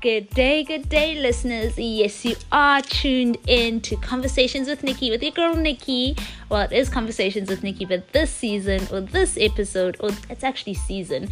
[0.00, 1.76] Good day, good day, listeners.
[1.76, 6.14] Yes, you are tuned in to Conversations with Nikki with your girl Nikki.
[6.48, 10.74] Well, it is Conversations with Nikki, but this season or this episode, or it's actually
[10.74, 11.28] season,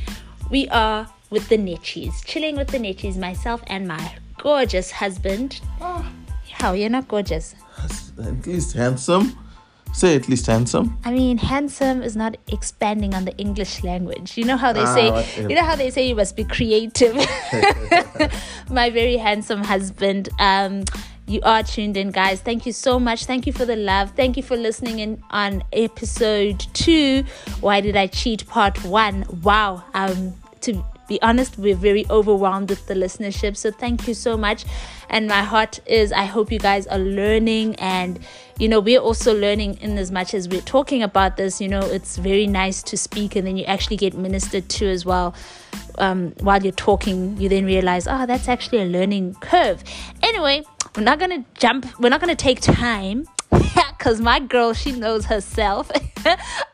[0.51, 5.61] we are with the Netchies, chilling with the Netchies, myself and my gorgeous husband.
[5.81, 6.05] Oh.
[6.51, 7.55] How you're not gorgeous?
[8.19, 9.39] At least handsome.
[9.97, 10.99] Say at least handsome.
[11.07, 14.37] I mean, handsome is not expanding on the English language.
[14.37, 15.49] You know how they ah, say, whatever.
[15.49, 17.15] you know how they say you must be creative.
[18.71, 20.29] My very handsome husband.
[20.39, 20.85] Um,
[21.27, 22.43] you are tuned in, guys.
[22.43, 23.25] Thank you so much.
[23.25, 24.11] Thank you for the love.
[24.11, 27.25] Thank you for listening in on episode two.
[27.63, 28.47] Why did I cheat?
[28.47, 29.25] Part one.
[29.43, 29.83] Wow.
[29.95, 33.57] Um, to be honest, we're very overwhelmed with the listenership.
[33.57, 34.65] So thank you so much.
[35.09, 38.19] And my heart is I hope you guys are learning and
[38.59, 41.81] you know, we're also learning in as much as we're talking about this, you know,
[41.81, 45.35] it's very nice to speak and then you actually get ministered to as well.
[45.99, 49.85] Um, while you're talking, you then realize, oh, that's actually a learning curve.
[50.23, 50.65] Anyway,
[50.97, 53.27] we're not gonna jump, we're not gonna take time
[53.97, 55.91] because my girl, she knows herself,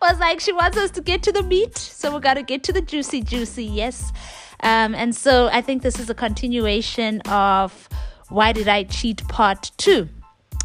[0.02, 1.76] was like, she wants us to get to the meat.
[1.76, 4.12] So we got to get to the juicy, juicy, yes.
[4.60, 7.88] Um, and so I think this is a continuation of
[8.28, 10.08] Why Did I Cheat Part 2.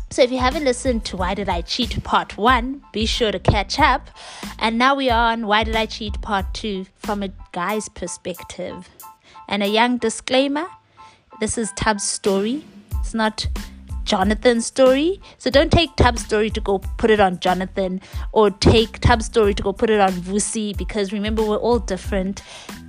[0.09, 3.39] So if you haven't listened to Why Did I Cheat Part 1, be sure to
[3.39, 4.09] catch up.
[4.59, 8.89] And now we are on Why Did I Cheat Part 2 from a guy's perspective.
[9.47, 10.67] And a young disclaimer
[11.39, 12.65] this is Tub's story.
[12.99, 13.45] It's not
[14.07, 15.21] Jonathan's story.
[15.37, 19.53] So don't take Tub's story to go put it on Jonathan or take Tub's story
[19.53, 22.41] to go put it on Vusi because remember, we're all different.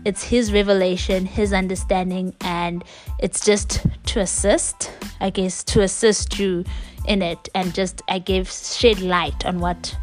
[0.04, 2.84] It's his revelation, his understanding, and
[3.18, 6.64] it's just to assist, I guess, to assist you
[7.06, 9.96] in it and just, I give shed light on what,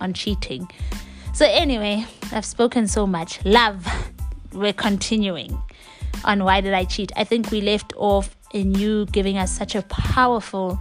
[0.00, 0.68] on cheating.
[1.34, 3.44] So, anyway, I've spoken so much.
[3.44, 3.86] Love,
[4.52, 5.62] we're continuing
[6.24, 7.12] on why did I cheat.
[7.14, 10.80] I think we left off in you giving us such a powerful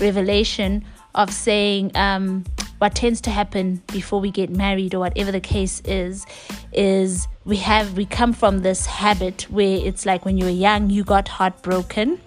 [0.00, 0.84] revelation
[1.14, 2.44] of saying um,
[2.78, 6.24] what tends to happen before we get married or whatever the case is
[6.72, 10.88] is we have we come from this habit where it's like when you were young
[10.90, 12.20] you got heartbroken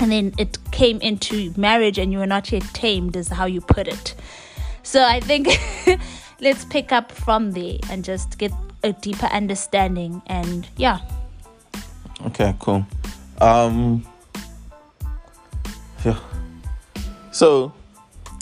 [0.00, 3.60] and then it came into marriage and you were not yet tamed is how you
[3.60, 4.14] put it.
[4.82, 5.48] So i think
[6.40, 8.52] let's pick up from there and just get
[8.82, 11.00] a deeper understanding and yeah.
[12.24, 12.86] Okay cool
[13.40, 14.06] um,
[16.04, 16.18] yeah.
[17.32, 17.72] So,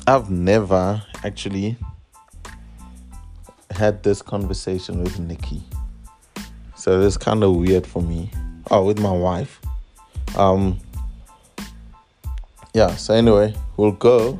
[0.06, 1.76] I've never actually
[3.70, 5.62] had this conversation with Nikki.
[6.76, 8.30] So it's kind of weird for me.
[8.70, 9.60] Oh, with my wife.
[10.36, 10.78] Um.
[12.74, 12.94] Yeah.
[12.96, 14.38] So anyway, we'll go.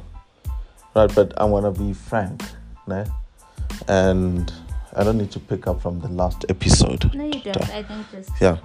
[0.94, 2.42] Right, but I want to be frank,
[2.86, 3.10] né?
[3.88, 4.52] And
[4.94, 7.12] I don't need to pick up from the last episode.
[7.14, 7.70] No, you don't.
[7.70, 8.58] I think just yeah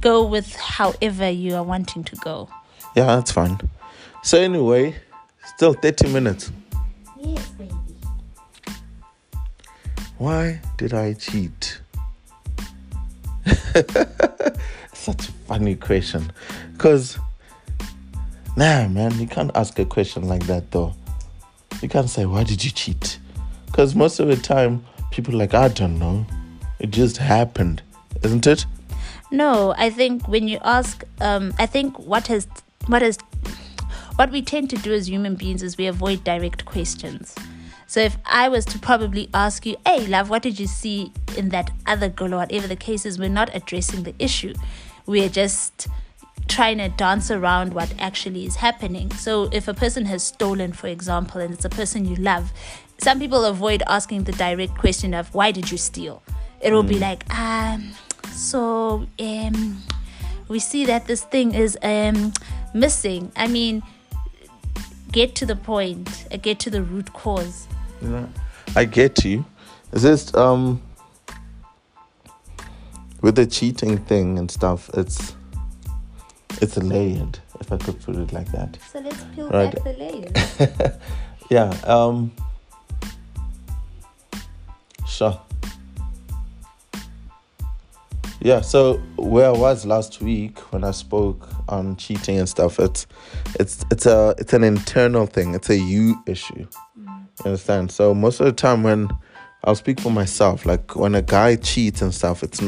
[0.00, 2.48] go with however you are wanting to go.
[2.94, 3.58] Yeah, that's fine.
[4.22, 4.96] So anyway,
[5.44, 6.50] still 30 minutes.
[7.20, 7.72] Yes, baby.
[10.18, 11.80] Why did I cheat?
[14.94, 16.32] Such a funny question.
[16.72, 17.18] Because,
[18.56, 20.94] nah, man, you can't ask a question like that though.
[21.82, 23.18] You can't say, why did you cheat?
[23.66, 26.24] Because most of the time, people like, I don't know.
[26.78, 27.82] It just happened,
[28.22, 28.64] isn't it?
[29.36, 32.48] No, I think when you ask, um, I think what has
[32.86, 33.18] what has
[34.14, 37.34] what we tend to do as human beings is we avoid direct questions.
[37.86, 41.50] So if I was to probably ask you, "Hey, love, what did you see in
[41.50, 44.54] that other girl?" or whatever the case is, we're not addressing the issue.
[45.04, 45.86] We're just
[46.48, 49.10] trying to dance around what actually is happening.
[49.10, 52.54] So if a person has stolen, for example, and it's a person you love,
[52.96, 56.22] some people avoid asking the direct question of why did you steal.
[56.62, 56.88] It will mm.
[56.88, 57.92] be like, um
[58.36, 59.82] so um,
[60.48, 62.32] we see that this thing is um,
[62.74, 63.32] missing.
[63.36, 63.82] I mean,
[65.10, 67.66] get to the point, uh, get to the root cause.
[68.02, 68.26] Yeah,
[68.76, 69.44] I get you.
[69.92, 70.82] it's just um
[73.22, 74.90] with the cheating thing and stuff?
[74.94, 75.34] It's
[76.62, 78.78] it's a layered, if I could put it like that.
[78.92, 79.74] So let's peel right.
[79.74, 80.92] back the layers.
[81.50, 81.70] yeah.
[81.84, 82.32] Um.
[85.06, 85.40] Sure.
[88.40, 93.06] Yeah, so where I was last week when I spoke on cheating and stuff, it's
[93.58, 95.54] it's it's a it's an internal thing.
[95.54, 96.66] It's a you issue.
[96.96, 97.90] You understand?
[97.90, 99.08] So most of the time when
[99.64, 102.62] I'll speak for myself, like when a guy cheats and stuff, it's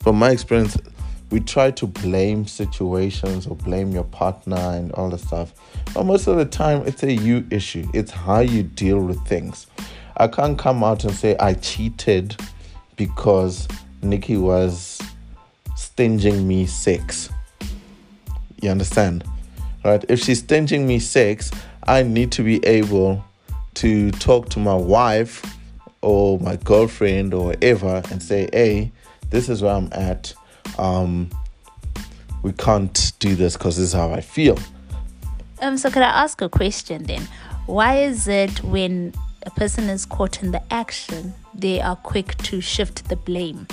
[0.00, 0.76] from my experience,
[1.30, 5.54] we try to blame situations or blame your partner and all the stuff.
[5.94, 7.88] But most of the time, it's a you issue.
[7.94, 9.66] It's how you deal with things.
[10.16, 12.36] I can't come out and say I cheated
[12.96, 13.66] because
[14.02, 15.00] Nikki was
[15.76, 17.30] stinging me sex.
[18.60, 19.24] You understand?
[19.84, 20.04] Right?
[20.08, 21.50] If she's stinging me sex,
[21.84, 23.24] I need to be able
[23.74, 25.56] to talk to my wife
[26.02, 28.92] or my girlfriend or whatever and say, hey,
[29.30, 30.34] this is where I'm at.
[30.78, 31.30] Um,
[32.42, 34.58] we can't do this because this is how I feel.
[35.60, 37.26] Um, so could I ask a question then?
[37.66, 39.14] Why is it when
[39.46, 43.66] a person is caught in the action, they are quick to shift the blame?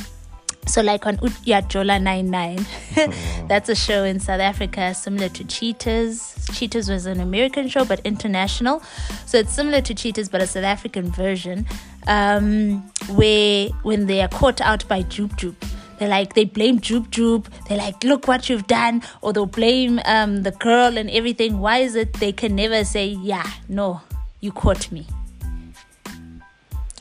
[0.70, 2.64] So, like on Uyajola 99,
[3.48, 6.36] that's a show in South Africa similar to Cheaters.
[6.54, 8.84] Cheaters was an American show, but international.
[9.26, 11.66] So, it's similar to Cheaters, but a South African version,
[12.06, 12.82] um,
[13.16, 15.56] where when they are caught out by Jub Jub,
[15.98, 17.48] they're like they blame Jub Jub.
[17.68, 21.58] They're like, look what you've done, or they'll blame um, the girl and everything.
[21.58, 24.02] Why is it they can never say, yeah, no,
[24.40, 25.08] you caught me?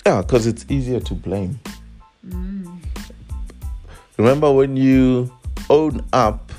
[0.07, 1.61] Yeah, because it's easier to blame.
[4.19, 5.33] Remember when you
[5.71, 6.51] own up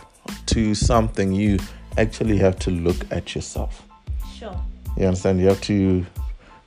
[0.46, 1.60] to something, you
[1.98, 3.84] actually have to look at yourself.
[4.34, 4.58] Sure.
[4.98, 5.42] You understand?
[5.42, 6.06] You have to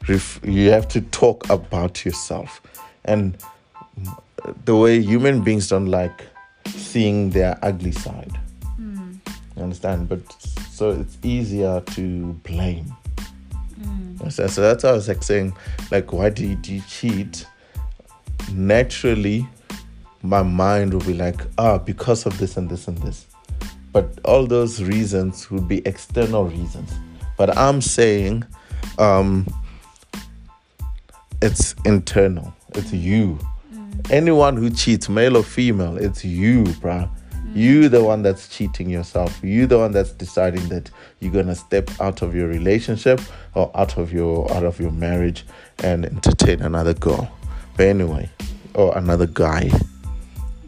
[0.06, 2.60] ref- you have to talk about yourself.
[3.06, 3.38] And
[4.66, 6.26] the way human beings don't like
[6.66, 8.38] seeing their ugly side.
[8.78, 9.18] Mm.
[9.56, 10.10] You understand?
[10.10, 10.20] But
[10.70, 12.94] so it's easier to blame.
[13.80, 14.30] Mm.
[14.30, 15.54] So, so that's why I was like saying,
[15.90, 17.46] like, why did you cheat?
[18.52, 19.48] Naturally,
[20.22, 23.26] my mind will be like, ah, because of this and this and this.
[23.92, 26.90] But all those reasons would be external reasons.
[27.36, 28.44] But I'm saying
[28.98, 29.46] um,
[31.42, 33.38] it's internal, it's you.
[33.74, 34.10] Mm.
[34.10, 37.10] Anyone who cheats, male or female, it's you, bruh.
[37.34, 37.56] Mm.
[37.56, 39.42] You the one that's cheating yourself.
[39.42, 40.90] You the one that's deciding that
[41.20, 43.20] you're gonna step out of your relationship
[43.54, 45.44] or out of your out of your marriage
[45.82, 47.30] and entertain another girl.
[47.76, 48.30] But anyway,
[48.74, 49.70] or another guy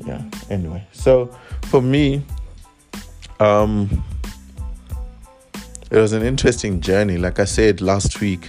[0.07, 0.87] yeah anyway.
[0.93, 1.27] So
[1.65, 2.25] for me
[3.41, 4.03] um
[5.91, 7.19] it was an interesting journey.
[7.19, 8.49] Like i said last week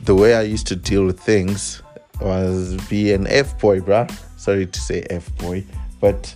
[0.00, 1.82] the way i used to deal with things
[2.20, 4.10] was be an f boy bruh.
[4.38, 5.64] Sorry to say f boy
[6.00, 6.34] but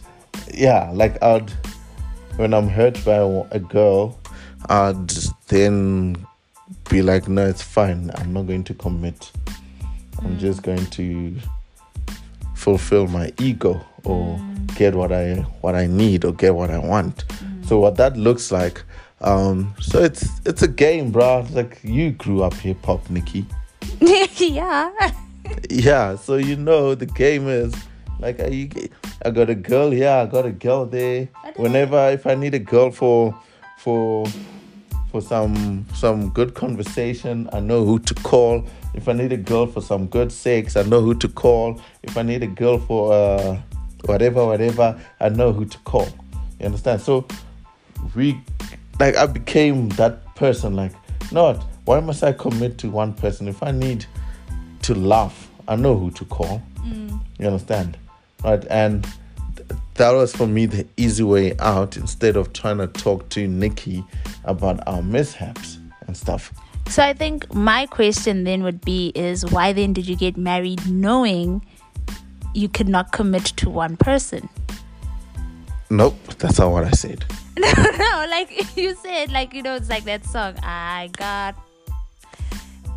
[0.53, 1.51] yeah like i'd
[2.37, 3.19] when i'm hurt by
[3.53, 4.19] a girl
[4.69, 5.11] i'd
[5.49, 6.17] then
[6.89, 8.11] be like no it's fine.
[8.17, 9.31] I'm not going to commit.
[10.23, 11.37] I'm just going to
[12.55, 14.77] fulfill my ego or mm.
[14.77, 17.27] get what I what I need or get what I want.
[17.29, 17.67] Mm.
[17.67, 18.83] So what that looks like,
[19.21, 21.47] um, so it's it's a game, bro.
[21.51, 23.47] like you grew up hip hop, Nikki.
[24.01, 25.13] yeah.
[25.69, 26.17] yeah.
[26.17, 27.75] So you know the game is
[28.19, 28.69] like I,
[29.25, 31.29] I got a girl here, I got a girl there.
[31.57, 33.35] Whenever if I need a girl for
[33.79, 34.27] for
[35.11, 38.65] for some some good conversation, I know who to call.
[38.95, 41.81] If I need a girl for some good sex, I know who to call.
[42.03, 43.61] If I need a girl for uh,
[44.05, 46.09] whatever, whatever, I know who to call.
[46.59, 47.01] You understand?
[47.01, 47.27] So
[48.15, 48.41] we,
[48.99, 50.77] like, I became that person.
[50.77, 50.93] Like,
[51.33, 53.49] not why must I commit to one person?
[53.49, 54.07] If I need
[54.83, 56.63] to laugh, I know who to call.
[56.79, 57.21] Mm.
[57.39, 57.97] You understand?
[58.45, 58.65] Right?
[58.71, 59.07] And
[59.95, 64.05] that was for me the easy way out instead of trying to talk to Nikki
[64.45, 66.53] about our mishaps and stuff.
[66.89, 70.89] So I think my question then would be is why then did you get married
[70.91, 71.65] knowing
[72.55, 74.49] you could not commit to one person.
[75.91, 77.25] Nope, that's not what I said.
[77.59, 80.57] no, no, like you said, like you know, it's like that song.
[80.63, 81.57] I got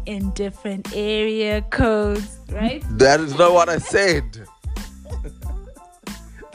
[0.05, 2.83] in different area codes, right?
[2.91, 4.23] That is not what I said.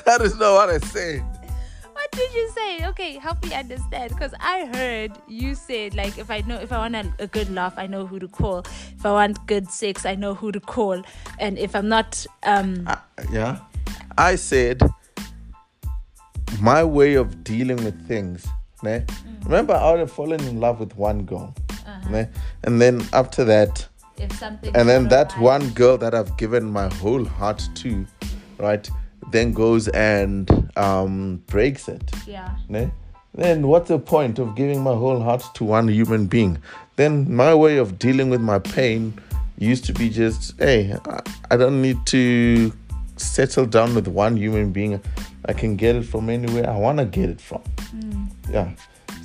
[0.05, 1.38] that is not what I said
[2.19, 2.87] did you say?
[2.89, 4.11] Okay, help me understand.
[4.11, 7.51] Because I heard you said like if I know if I want a, a, good
[7.51, 8.61] laugh, I know who to call.
[8.97, 11.03] If I want good sex, I know who to call.
[11.39, 12.97] And if I'm not, um, uh,
[13.31, 13.61] yeah,
[14.17, 14.83] I said
[16.61, 18.47] my way of dealing with things.
[18.83, 19.01] Ne?
[19.01, 19.45] Mm.
[19.45, 21.55] Remember, I would have fallen in love with one girl,
[21.87, 22.25] uh-huh.
[22.65, 25.41] and then after that, if something, and then that right.
[25.41, 28.07] one girl that I've given my whole heart to,
[28.59, 28.89] right?
[29.31, 32.11] Then goes and um, breaks it.
[32.27, 32.57] Yeah.
[32.69, 32.91] Ne?
[33.35, 36.59] Then what's the point of giving my whole heart to one human being?
[36.97, 39.15] Then my way of dealing with my pain
[39.59, 40.97] used to be just, hey,
[41.51, 42.73] I, don't need to
[43.17, 45.01] settle down with one human being.
[45.45, 47.63] I can get it from anywhere I want to get it from.
[47.95, 48.31] Mm.
[48.51, 48.71] Yeah.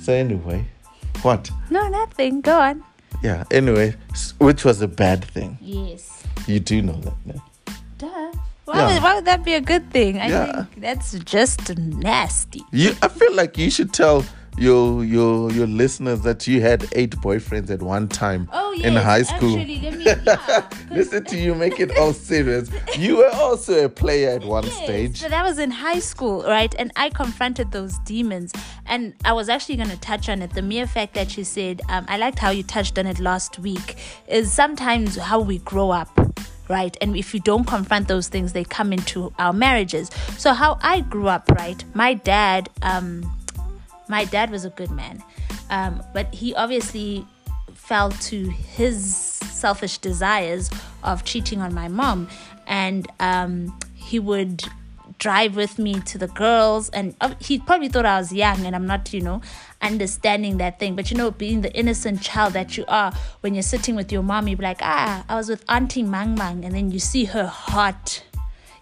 [0.00, 0.64] So anyway,
[1.22, 1.50] what?
[1.70, 2.40] No, nothing.
[2.40, 2.84] Go on.
[3.22, 3.44] Yeah.
[3.50, 3.96] Anyway,
[4.38, 5.58] which was a bad thing.
[5.60, 6.24] Yes.
[6.46, 7.40] You do know that, ne?
[8.64, 8.94] Why, yeah.
[8.94, 10.18] would, why would that be a good thing?
[10.18, 10.64] I yeah.
[10.64, 12.62] think that's just nasty.
[12.72, 14.24] You, I feel like you should tell
[14.56, 18.48] your your your listeners that you had eight boyfriends at one time.
[18.52, 19.58] Oh yes, in high school.
[19.58, 22.70] Actually, let me, yeah, Listen to you make it all serious.
[22.96, 25.20] You were also a player at one yes, stage.
[25.20, 26.74] So that was in high school, right?
[26.78, 28.52] And I confronted those demons.
[28.86, 30.52] And I was actually going to touch on it.
[30.52, 33.58] The mere fact that you said, um, I liked how you touched on it last
[33.58, 33.96] week,
[34.28, 36.18] is sometimes how we grow up
[36.68, 36.96] right?
[37.00, 40.10] And if you don't confront those things, they come into our marriages.
[40.38, 41.82] So how I grew up, right?
[41.94, 43.30] My dad, um,
[44.08, 45.22] my dad was a good man,
[45.70, 47.26] um, but he obviously
[47.74, 50.70] fell to his selfish desires
[51.02, 52.28] of cheating on my mom,
[52.66, 54.64] and um, he would
[55.24, 58.76] drive with me to the girls and uh, he probably thought I was young and
[58.76, 59.40] I'm not, you know,
[59.80, 60.94] understanding that thing.
[60.94, 64.22] But you know, being the innocent child that you are, when you're sitting with your
[64.22, 67.24] mom, you be like, ah, I was with Auntie Mang Mang, and then you see
[67.24, 68.22] her heart,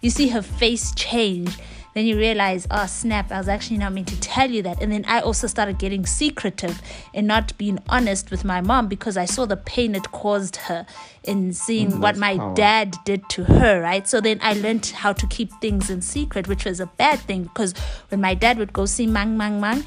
[0.00, 1.56] you see her face change
[1.94, 4.82] then you realize, oh snap, I was actually not meant to tell you that.
[4.82, 6.80] And then I also started getting secretive
[7.12, 10.87] and not being honest with my mom because I saw the pain it caused her
[11.25, 12.54] in seeing mm, what my power.
[12.54, 14.08] dad did to her, right?
[14.08, 17.44] So then I learned how to keep things in secret, which was a bad thing
[17.44, 17.75] because
[18.08, 19.84] when my dad would go see Mang Mang Mang,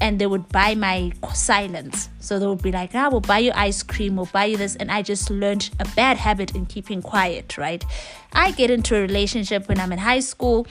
[0.00, 2.08] and they would buy my silence.
[2.18, 4.74] So they would be like, ah, we'll buy you ice cream, we'll buy you this.
[4.74, 7.84] And I just learned a bad habit in keeping quiet, right?
[8.32, 10.66] I get into a relationship when I'm in high school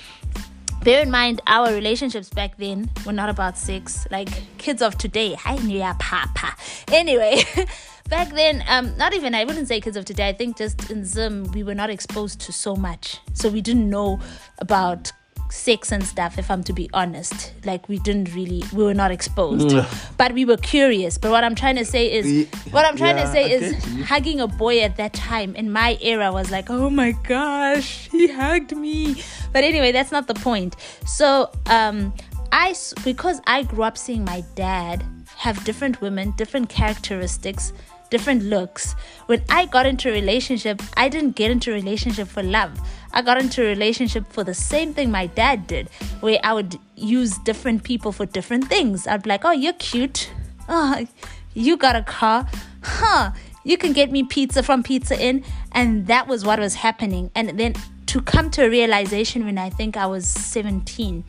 [0.84, 4.08] bear in mind our relationships back then were not about sex.
[4.10, 6.56] Like kids of today hi nia papa
[6.92, 7.44] anyway
[8.10, 10.30] back then um not even i wouldn't say kids of today.
[10.30, 13.20] I think just in zim we were not exposed to so much.
[13.34, 14.20] So we didn't know
[14.60, 15.12] about
[15.52, 17.54] sex and stuff if i'm to be honest.
[17.66, 19.76] Like we didn't really we were not exposed.
[20.18, 21.18] But we were curious.
[21.18, 24.40] But what i'm trying to say is what i'm trying yeah, to say is hugging
[24.40, 28.76] a boy at that time in my era was like oh my gosh he hugged
[28.76, 29.22] me.
[29.54, 30.76] But anyway that's not the point.
[31.06, 32.14] So um
[32.52, 35.04] i because i grew up seeing my dad
[35.36, 37.74] have different women different characteristics
[38.12, 38.94] different looks.
[39.26, 42.80] When I got into a relationship, I didn't get into a relationship for love.
[43.14, 45.90] I got into a relationship for the same thing my dad did,
[46.22, 49.08] where I would use different people for different things.
[49.08, 50.30] I'd be like, oh, you're cute.
[50.70, 51.06] Oh,
[51.54, 52.48] you got a car.
[52.84, 53.32] Huh.
[53.64, 55.44] You can get me pizza from Pizza Inn.
[55.72, 57.32] And that was what was happening.
[57.36, 57.76] And then
[58.08, 61.24] to come to a realization when I think I was 17,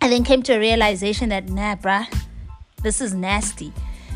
[0.00, 2.06] I then came to a realization that, nah, bruh,
[2.82, 3.72] this is nasty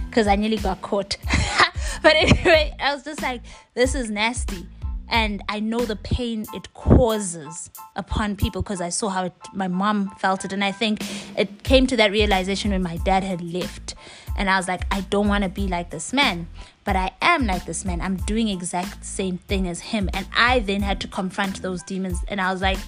[0.08, 1.16] because I nearly got caught.
[2.02, 3.42] but anyway, I was just like,
[3.74, 4.66] this is nasty.
[5.10, 9.68] And I know the pain it causes upon people because I saw how it, my
[9.68, 10.52] mom felt it.
[10.52, 11.04] And I think
[11.36, 13.94] it came to that realization when my dad had left.
[14.38, 16.48] And I was like, I don't want to be like this man.
[16.84, 18.00] But I am like this man.
[18.00, 20.08] I'm doing exact same thing as him.
[20.14, 22.18] And I then had to confront those demons.
[22.28, 22.78] And I was like,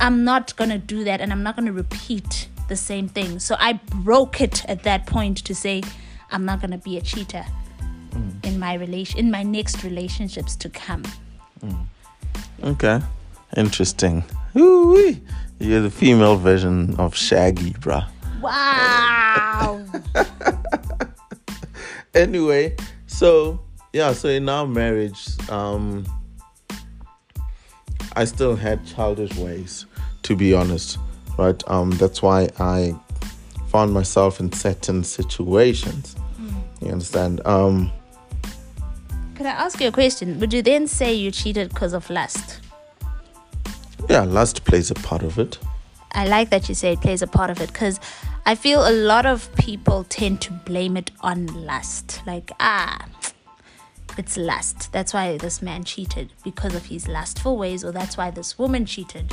[0.00, 1.20] I'm not going to do that.
[1.20, 3.40] And I'm not going to repeat the same thing.
[3.40, 5.82] So I broke it at that point to say,
[6.30, 7.44] I'm not going to be a cheater
[8.10, 8.44] mm.
[8.44, 11.02] in my relation in my next relationships to come.
[11.60, 11.86] Mm.
[12.62, 13.00] Okay,
[13.56, 14.24] interesting.
[14.56, 15.20] Ooh-wee.
[15.58, 18.06] You're the female version of Shaggy, bruh.
[18.40, 19.82] Wow.
[22.14, 23.60] anyway, so
[23.92, 26.04] yeah, so in our marriage, um,
[28.14, 29.86] I still had childish ways,
[30.24, 30.98] to be honest,
[31.38, 31.62] right?
[31.66, 32.94] Um, that's why I
[33.68, 36.16] found myself in certain situations.
[36.38, 36.54] Mm.
[36.82, 37.40] You understand?
[37.46, 37.90] Um,
[39.36, 40.40] Can I ask you a question?
[40.40, 42.60] Would you then say you cheated because of lust?
[44.08, 45.58] Yeah, lust plays a part of it.
[46.12, 48.00] I like that you say it plays a part of it because
[48.46, 52.22] I feel a lot of people tend to blame it on lust.
[52.26, 53.06] Like, ah,
[54.16, 54.90] it's lust.
[54.92, 58.86] That's why this man cheated because of his lustful ways, or that's why this woman
[58.86, 59.30] cheated.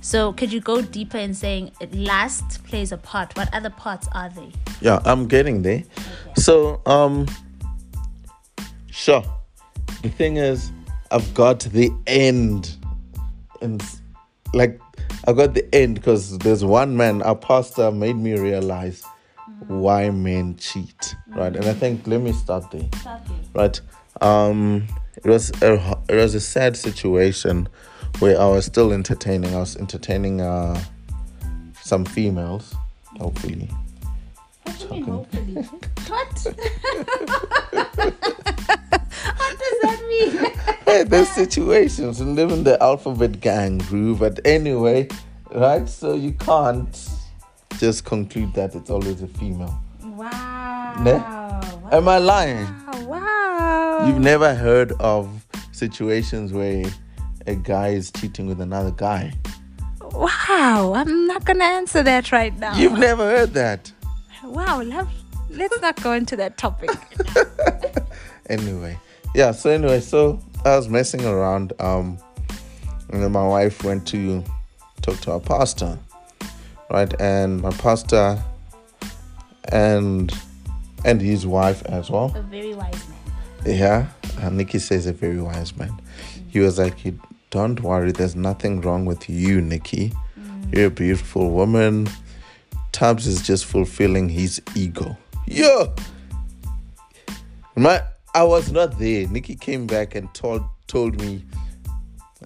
[0.00, 3.36] So, could you go deeper in saying it lust plays a part?
[3.36, 4.52] What other parts are they?
[4.80, 5.82] Yeah, I'm getting there.
[5.82, 6.34] Okay.
[6.36, 7.26] So, um,
[8.90, 9.24] sure.
[10.02, 10.72] The thing is,
[11.10, 12.76] I've got the end,
[13.60, 13.82] and
[14.54, 14.80] like
[15.26, 19.04] I got the end because there's one man, our pastor, made me realize
[19.66, 21.54] why men cheat, right?
[21.54, 23.36] And I think let me start there, start there.
[23.52, 23.80] right?
[24.22, 27.68] Um, it was a, it was a sad situation
[28.20, 29.54] where I was still entertaining.
[29.54, 30.82] I was entertaining uh,
[31.82, 32.74] some females,
[33.18, 33.68] hopefully.
[34.62, 35.54] What do you mean, hopefully?
[38.48, 38.76] what?
[39.80, 40.76] does that mean?
[40.86, 44.20] hey, there's situations and live in the alphabet gang groove.
[44.20, 45.08] But anyway,
[45.54, 45.88] right?
[45.88, 47.08] So you can't
[47.78, 49.82] just conclude that it's always a female.
[50.02, 51.02] Wow.
[51.02, 51.12] Ne?
[51.14, 51.88] Wow.
[51.92, 52.68] Am I lying?
[53.06, 54.06] Wow.
[54.06, 56.84] You've never heard of situations where
[57.46, 59.32] a guy is cheating with another guy.
[60.12, 62.76] Wow, I'm not gonna answer that right now.
[62.76, 63.92] You've never heard that.
[64.42, 65.08] Wow, love.
[65.48, 66.90] Let's not go into that topic.
[68.48, 68.98] anyway,
[69.34, 69.52] yeah.
[69.52, 71.72] So anyway, so I was messing around.
[71.80, 72.18] Um,
[73.10, 74.44] and then my wife went to
[75.02, 75.98] talk to our pastor,
[76.90, 77.12] right?
[77.20, 78.42] And my pastor
[79.72, 80.32] and
[81.04, 82.32] and his wife as well.
[82.36, 83.18] A very wise man.
[83.76, 84.06] Yeah,
[84.40, 85.88] uh, Nikki says a very wise man.
[85.88, 86.48] Mm-hmm.
[86.50, 87.18] He was like, "You
[87.50, 88.12] don't worry.
[88.12, 90.12] There's nothing wrong with you, Nikki.
[90.38, 90.74] Mm-hmm.
[90.74, 92.08] You're a beautiful woman.
[92.92, 95.16] Tubbs is just fulfilling his ego.
[95.46, 95.86] Yeah.
[97.76, 98.02] My,
[98.34, 99.26] I was not there.
[99.26, 101.44] Nikki came back and told told me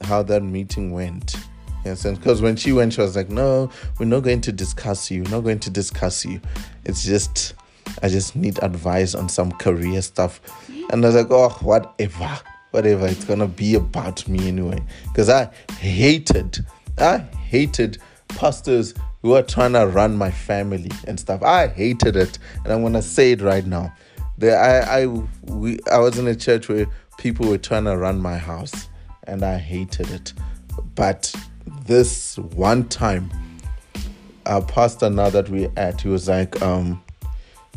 [0.03, 1.37] how that meeting went.
[1.85, 5.23] Yes, because when she went, she was like, "No, we're not going to discuss you.
[5.25, 6.41] We're not going to discuss you.
[6.85, 7.53] It's just,
[8.03, 10.41] I just need advice on some career stuff."
[10.91, 13.07] And I was like, "Oh, whatever, whatever.
[13.07, 16.65] It's gonna be about me anyway." Because I hated,
[16.97, 17.99] I hated
[18.29, 21.43] pastors who are trying to run my family and stuff.
[21.43, 23.93] I hated it, and I'm gonna say it right now.
[24.43, 26.87] I, I, we, I was in a church where
[27.19, 28.89] people were trying to run my house,
[29.27, 30.33] and I hated it,
[30.95, 31.35] but
[31.87, 33.31] this one time,
[34.47, 37.03] our pastor, now that we're at, he was like, um,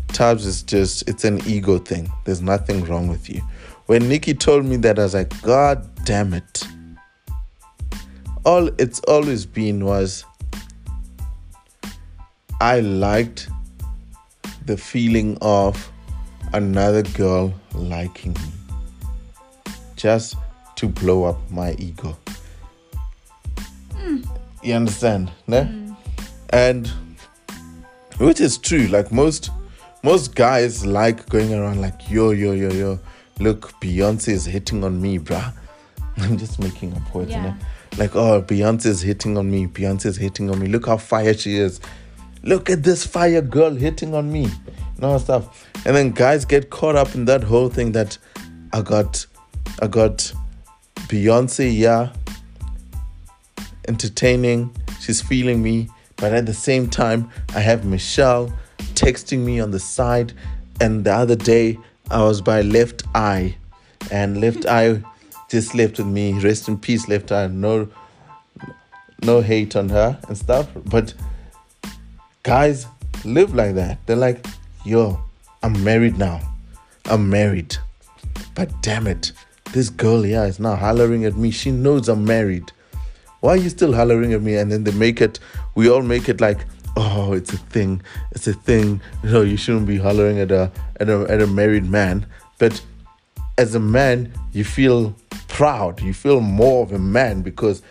[0.09, 2.11] Tabs is just, it's an ego thing.
[2.25, 3.41] There's nothing wrong with you.
[3.85, 6.63] When Nikki told me that, I was like, God damn it.
[8.45, 10.25] All it's always been was
[12.61, 13.49] I liked
[14.65, 15.91] the feeling of
[16.53, 18.51] another girl liking me
[19.95, 20.35] just
[20.75, 22.17] to blow up my ego.
[24.63, 25.31] You understand?
[25.47, 25.61] Ne?
[25.61, 25.95] Mm.
[26.49, 26.87] And
[28.17, 28.87] which is true.
[28.87, 29.51] Like most
[30.03, 32.99] most guys like going around like yo yo yo yo.
[33.39, 35.53] Look, Beyonce is hitting on me, bruh.
[36.17, 37.55] I'm just making a point, yeah.
[37.97, 39.67] Like, oh, Beyonce is hitting on me.
[39.67, 40.67] Beyonce is hitting on me.
[40.67, 41.79] Look how fire she is.
[42.43, 44.49] Look at this fire girl hitting on me.
[44.99, 45.67] No stuff.
[45.85, 48.17] And then guys get caught up in that whole thing that
[48.73, 49.25] I got
[49.81, 50.31] I got
[51.07, 52.11] Beyonce, yeah,
[53.87, 54.75] entertaining.
[54.99, 55.89] She's feeling me.
[56.15, 58.51] But at the same time, I have Michelle
[58.95, 60.33] texting me on the side.
[60.81, 61.77] And the other day,
[62.09, 63.55] I was by Left Eye,
[64.11, 65.01] and Left Eye
[65.49, 66.33] just left with me.
[66.39, 67.47] Rest in peace, Left Eye.
[67.47, 67.87] No,
[69.23, 70.67] no hate on her and stuff.
[70.85, 71.13] But
[72.43, 72.87] guys
[73.23, 73.99] live like that.
[74.05, 74.45] They're like,
[74.87, 75.19] yo,
[75.63, 76.41] I'm married now.
[77.05, 77.77] I'm married.
[78.55, 79.31] But damn it,
[79.73, 81.51] this girl, yeah, is now hollering at me.
[81.51, 82.71] She knows I'm married
[83.39, 84.55] why are you still hollering at me?
[84.55, 85.39] And then they make it,
[85.75, 89.01] we all make it like, oh, it's a thing, it's a thing.
[89.23, 92.25] No, you shouldn't be hollering at a at a at a married man.
[92.57, 92.83] But
[93.57, 95.15] as a man, you feel
[95.47, 96.01] proud.
[96.01, 97.83] You feel more of a man because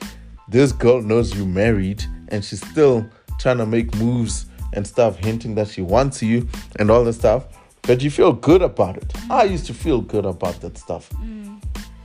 [0.49, 4.46] this girl knows you married and she's still trying to make moves
[4.77, 7.45] and stuff, hinting that she wants you and all the stuff.
[7.83, 9.13] But you feel good about it.
[9.31, 11.11] I used to feel good about that stuff.
[11.11, 11.63] Mm.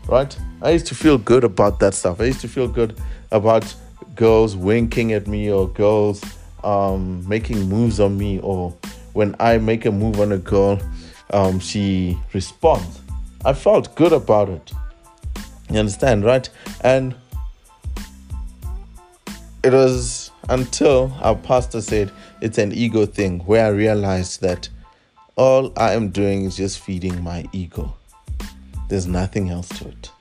[0.07, 0.35] Right?
[0.61, 2.21] I used to feel good about that stuff.
[2.21, 2.99] I used to feel good
[3.31, 3.73] about
[4.15, 6.23] girls winking at me or girls
[6.63, 8.75] um, making moves on me or
[9.13, 10.79] when I make a move on a girl,
[11.31, 13.01] um, she responds.
[13.43, 14.71] I felt good about it.
[15.69, 16.49] You understand, right?
[16.81, 17.15] And
[19.63, 24.69] it was until our pastor said it's an ego thing where I realized that
[25.35, 27.95] all I am doing is just feeding my ego.
[28.89, 30.11] There's nothing else to it.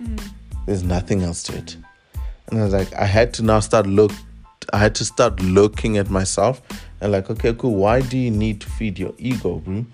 [0.00, 0.20] Mm.
[0.66, 1.76] There's nothing else to it.
[2.46, 4.12] And I was like, I had to now start look
[4.72, 6.60] I had to start looking at myself
[7.00, 7.74] and like, okay, cool.
[7.74, 9.86] Why do you need to feed your ego, bro?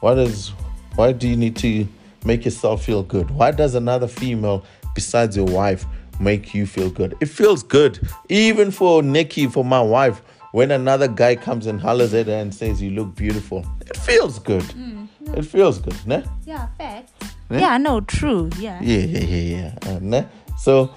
[0.00, 0.52] What is
[0.94, 1.86] why do you need to
[2.24, 3.30] make yourself feel good?
[3.30, 5.84] Why does another female besides your wife
[6.22, 7.14] make you feel good?
[7.20, 8.08] It feels good.
[8.28, 12.54] Even for Nikki, for my wife, when another guy comes and hollers at her and
[12.54, 14.62] says you look beautiful, it feels good.
[14.62, 15.32] Mm, no.
[15.34, 16.22] It feels good, ne?
[16.44, 17.10] Yeah, fact.
[17.50, 17.60] Ne?
[17.60, 18.50] Yeah, no, true.
[18.58, 18.80] Yeah.
[18.82, 19.90] Yeah, yeah, yeah, yeah.
[19.90, 20.26] Uh, ne?
[20.58, 20.94] So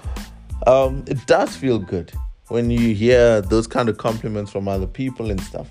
[0.66, 2.12] um, it does feel good
[2.48, 5.68] when you hear those kind of compliments from other people and stuff,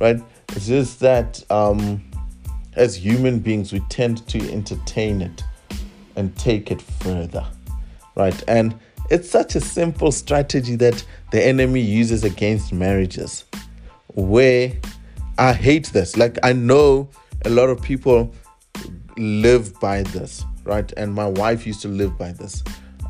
[0.00, 0.20] right?
[0.50, 2.02] It's just that um,
[2.74, 5.42] as human beings, we tend to entertain it
[6.16, 7.46] and take it further,
[8.16, 8.42] right?
[8.48, 8.78] And
[9.10, 13.44] it's such a simple strategy that the enemy uses against marriages,
[14.14, 14.72] where
[15.38, 16.16] I hate this.
[16.16, 17.08] Like, I know
[17.44, 18.32] a lot of people
[19.16, 20.92] live by this, right?
[20.96, 22.62] And my wife used to live by this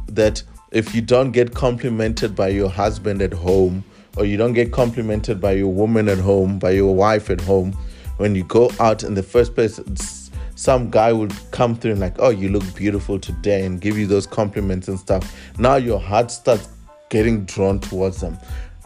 [0.08, 3.84] that if you don't get complimented by your husband at home,
[4.16, 7.72] or you don't get complimented by your woman at home, by your wife at home,
[8.16, 9.78] when you go out in the first place,
[10.56, 14.06] some guy would come through and like, oh, you look beautiful today, and give you
[14.06, 15.34] those compliments and stuff.
[15.58, 16.68] Now your heart starts
[17.08, 18.36] getting drawn towards them.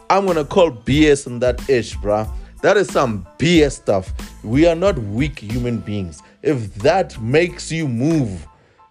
[0.09, 2.29] I'm gonna call BS on that ish, bruh.
[2.61, 4.13] That is some BS stuff.
[4.43, 6.21] We are not weak human beings.
[6.43, 8.45] If that makes you move,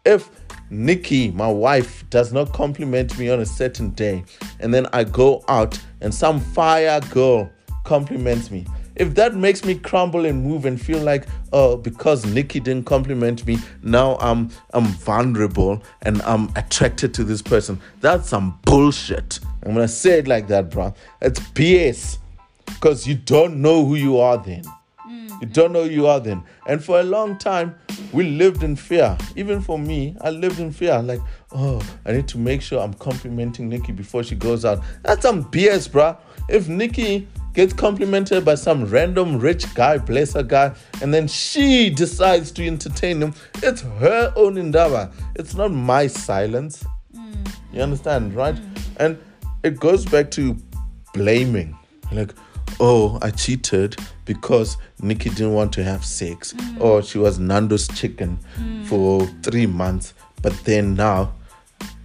[0.05, 0.31] If
[0.71, 4.25] Nikki, my wife, does not compliment me on a certain day,
[4.59, 7.51] and then I go out and some fire girl
[7.85, 8.66] compliments me,
[9.00, 13.46] if that makes me crumble and move and feel like oh because nikki didn't compliment
[13.46, 17.80] me now i'm i'm vulnerable and i'm attracted to this person.
[18.00, 19.40] That's some bullshit.
[19.62, 22.18] I'm gonna say it like that bro it's bs
[22.66, 24.64] because you don't know who you are then.
[25.08, 25.46] You mm-hmm.
[25.46, 26.42] don't know who you are then.
[26.66, 27.74] And for a long time
[28.12, 29.16] we lived in fear.
[29.34, 31.00] Even for me i lived in fear.
[31.00, 31.20] Like
[31.52, 34.82] oh i need to make sure i'm complimenting nikki before she goes out.
[35.02, 36.18] That's some bs bruh.
[36.50, 41.90] If nikki gets complimented by some random rich guy, bless her guy, and then she
[41.90, 43.34] decides to entertain him.
[43.62, 45.10] It's her own endeavor.
[45.34, 46.84] It's not my silence.
[47.14, 47.54] Mm.
[47.72, 48.54] You understand, right?
[48.54, 48.82] Mm.
[48.98, 49.18] And
[49.62, 50.56] it goes back to
[51.12, 51.76] blaming.
[52.12, 52.34] Like,
[52.78, 56.80] oh, I cheated because Nikki didn't want to have sex, mm.
[56.80, 58.86] or she was Nando's chicken mm.
[58.86, 61.32] for three months, but then now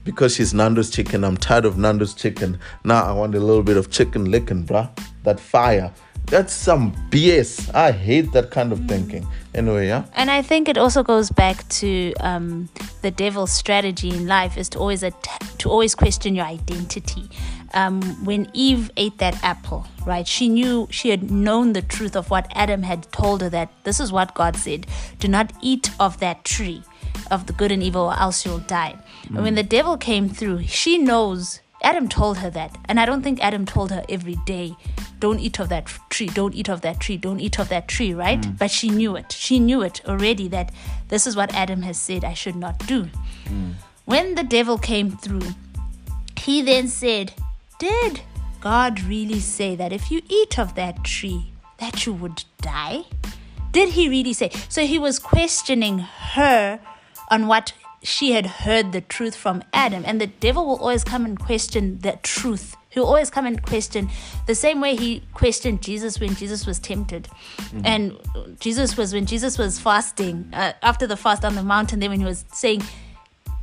[0.06, 2.58] because she's Nando's chicken, I'm tired of Nando's chicken.
[2.86, 4.90] Now I want a little bit of Chicken Licken, bruh
[5.26, 5.92] that fire.
[6.28, 7.74] That's some BS.
[7.76, 9.28] I hate that kind of thinking.
[9.54, 10.06] Anyway, yeah.
[10.14, 12.68] And I think it also goes back to um,
[13.04, 15.28] the devil's strategy in life is to always att-
[15.60, 17.30] to always question your identity.
[17.76, 20.28] Um, when Eve ate that apple, right?
[20.28, 24.00] She knew she had known the truth of what Adam had told her that this
[24.00, 24.88] is what God said:
[25.20, 26.84] do not eat of that tree
[27.30, 28.96] of the good and evil, or else you'll die.
[29.26, 29.36] Mm.
[29.36, 32.78] And when the devil came through, she knows Adam told her that.
[32.86, 34.76] And I don't think Adam told her every day,
[35.20, 38.14] don't eat of that tree, don't eat of that tree, don't eat of that tree,
[38.14, 38.42] right?
[38.42, 38.58] Mm.
[38.58, 39.32] But she knew it.
[39.32, 40.72] She knew it already that
[41.10, 43.10] this is what Adam has said I should not do.
[43.46, 43.74] Mm.
[44.06, 45.54] When the devil came through,
[46.38, 47.34] he then said,
[47.80, 48.22] Did
[48.62, 53.04] God really say that if you eat of that tree, that you would die?
[53.72, 54.52] Did he really say?
[54.70, 56.80] So he was questioning her
[57.30, 57.74] on what
[58.06, 60.04] she had heard the truth from Adam.
[60.06, 62.76] And the devil will always come and question that truth.
[62.90, 64.10] He'll always come and question
[64.48, 67.28] the same way he questioned Jesus when Jesus was tempted.
[67.58, 67.82] Mm-hmm.
[67.84, 68.18] And
[68.60, 72.20] Jesus was, when Jesus was fasting, uh, after the fast on the mountain, then when
[72.20, 72.84] he was saying,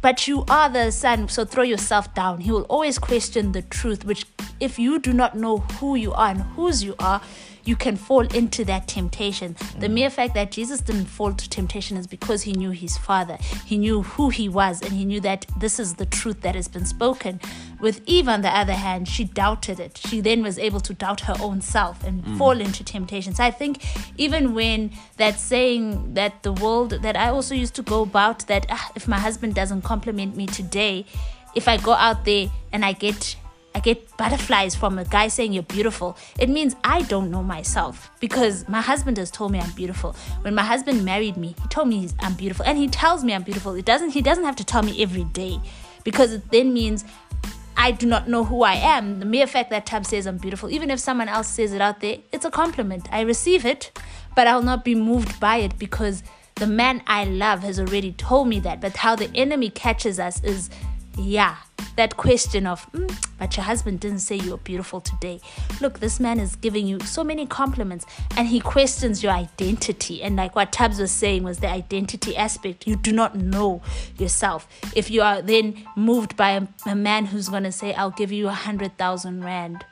[0.03, 2.41] but you are the son, so throw yourself down.
[2.41, 4.27] He will always question the truth, which,
[4.59, 7.23] if you do not know who you are and whose you are,
[7.65, 9.57] you can fall into that temptation.
[9.79, 13.39] The mere fact that Jesus didn't fall to temptation is because he knew his Father.
[13.67, 16.69] He knew who he was, and he knew that this is the truth that has
[16.69, 17.41] been spoken.
[17.81, 19.99] With Eve, on the other hand, she doubted it.
[19.99, 22.39] She then was able to doubt her own self and mm.
[22.39, 23.35] fall into temptation.
[23.35, 23.85] So I think
[24.17, 28.67] even when that saying that the world, that I also used to go about that
[28.71, 31.07] ah, if my husband doesn't compliment me today,
[31.55, 33.37] if I go out there and I get
[33.75, 38.11] I get butterflies from a guy saying you're beautiful, it means I don't know myself
[38.21, 40.15] because my husband has told me I'm beautiful.
[40.43, 43.43] When my husband married me, he told me I'm beautiful and he tells me I'm
[43.43, 43.75] beautiful.
[43.75, 45.59] It doesn't he doesn't have to tell me every day
[46.05, 47.05] because it then means
[47.77, 49.19] I do not know who I am.
[49.19, 52.01] The mere fact that Tab says I'm beautiful, even if someone else says it out
[52.01, 53.09] there, it's a compliment.
[53.11, 53.99] I receive it,
[54.37, 56.23] but I'll not be moved by it because
[56.57, 58.81] the man I love has already told me that.
[58.81, 60.71] But how the enemy catches us is,
[61.19, 61.57] yeah,
[61.97, 65.41] that question of, mm, but your husband didn't say you're beautiful today.
[65.81, 70.23] Look, this man is giving you so many compliments and he questions your identity.
[70.23, 72.87] And like what Tabs was saying was the identity aspect.
[72.87, 73.83] You do not know
[74.19, 74.67] yourself.
[74.95, 78.33] If you are then moved by a, a man who's going to say, I'll give
[78.33, 79.85] you a hundred thousand rand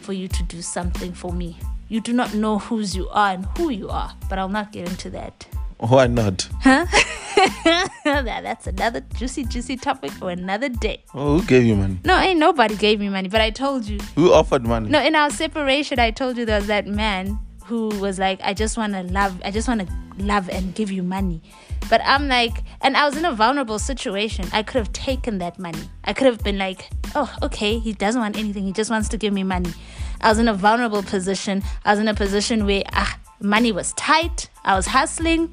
[0.00, 1.58] for you to do something for me.
[1.88, 4.88] You do not know whose you are and who you are, but I'll not get
[4.88, 5.46] into that.
[5.82, 6.48] Why not?
[6.60, 6.86] Huh?
[8.04, 11.02] That's another juicy, juicy topic for another day.
[11.12, 11.98] Oh, who gave you money?
[12.04, 13.98] No, ain't nobody gave me money, but I told you.
[14.14, 14.88] Who offered money?
[14.88, 18.54] No, in our separation, I told you there was that man who was like, I
[18.54, 21.42] just want to love, I just want to love and give you money.
[21.90, 24.46] But I'm like, and I was in a vulnerable situation.
[24.52, 25.82] I could have taken that money.
[26.04, 28.62] I could have been like, oh, okay, he doesn't want anything.
[28.62, 29.72] He just wants to give me money.
[30.20, 31.60] I was in a vulnerable position.
[31.84, 34.48] I was in a position where ah, money was tight.
[34.64, 35.52] I was hustling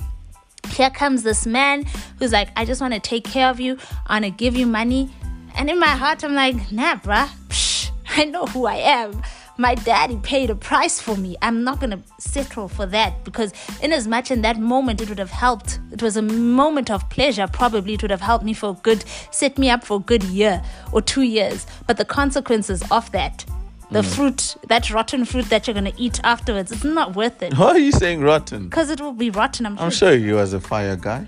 [0.70, 1.86] here comes this man
[2.18, 3.78] who's like, I just want to take care of you.
[4.08, 5.10] I want to give you money.
[5.56, 7.30] And in my heart, I'm like, nah, bruh.
[7.50, 9.22] Psh, I know who I am.
[9.58, 11.36] My daddy paid a price for me.
[11.42, 13.52] I'm not going to settle for that because,
[13.82, 15.82] in as much in that moment, it would have helped.
[15.92, 17.46] It was a moment of pleasure.
[17.46, 20.24] Probably it would have helped me for a good, set me up for a good
[20.24, 21.68] year or two years.
[21.88, 23.44] But the consequences of that
[23.92, 24.16] the mm.
[24.16, 27.54] fruit, that rotten fruit that you're gonna eat afterwards, it's not worth it.
[27.58, 28.66] Why are you saying rotten?
[28.66, 29.66] Because it will be rotten.
[29.66, 31.26] I'm, I'm sure he was a fire guy.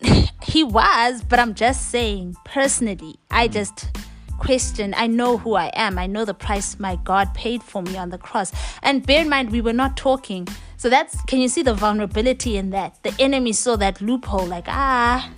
[0.42, 3.52] he was, but I'm just saying, personally, I mm.
[3.52, 3.88] just
[4.38, 4.94] question.
[4.96, 5.98] I know who I am.
[5.98, 8.52] I know the price my God paid for me on the cross.
[8.82, 10.48] And bear in mind, we were not talking.
[10.76, 13.02] So that's, can you see the vulnerability in that?
[13.02, 15.28] The enemy saw that loophole, like, ah,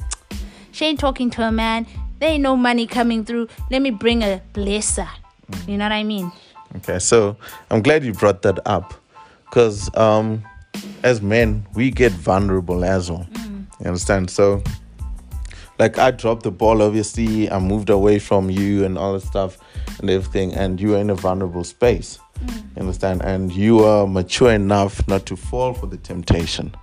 [0.70, 1.86] She ain't talking to a man.
[2.20, 3.48] There ain't no money coming through.
[3.70, 5.08] Let me bring a blesser.
[5.66, 6.30] You know what I mean?
[6.76, 7.36] Okay, so
[7.70, 8.94] I'm glad you brought that up
[9.44, 10.44] because um,
[11.02, 13.26] as men, we get vulnerable as well.
[13.32, 13.66] Mm.
[13.80, 14.30] You understand?
[14.30, 14.62] So,
[15.78, 19.58] like, I dropped the ball, obviously, I moved away from you and all that stuff
[19.98, 22.18] and everything, and you are in a vulnerable space.
[22.44, 22.76] Mm.
[22.76, 23.22] You understand?
[23.22, 26.74] And you are mature enough not to fall for the temptation.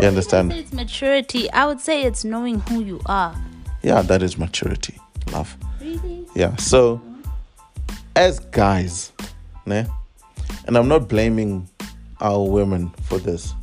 [0.00, 0.52] you understand?
[0.52, 1.50] it's maturity.
[1.52, 3.36] I would say it's knowing who you are.
[3.82, 4.98] Yeah, that is maturity,
[5.32, 5.56] love.
[5.80, 6.26] Really?
[6.34, 6.56] Yeah.
[6.56, 7.00] So,
[8.16, 9.12] as guys,
[9.66, 9.88] né?
[10.66, 11.68] and I'm not blaming
[12.20, 13.54] our women for this,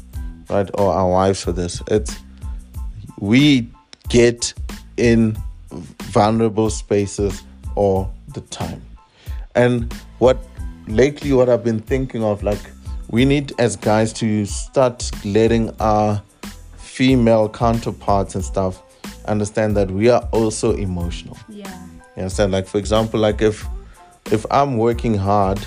[0.49, 1.81] right, or our wives for this.
[1.87, 2.17] It's
[3.19, 3.69] we
[4.09, 4.53] get
[4.97, 5.37] in
[6.03, 7.43] vulnerable spaces
[7.75, 8.81] all the time,
[9.55, 10.37] and what
[10.87, 12.61] lately what I've been thinking of, like
[13.09, 16.21] we need as guys to start letting our
[16.77, 18.81] female counterparts and stuff
[19.25, 21.37] understand that we are also emotional.
[21.49, 21.71] Yeah.
[22.15, 22.51] You understand?
[22.51, 23.65] Like for example, like if
[24.31, 25.65] if I'm working hard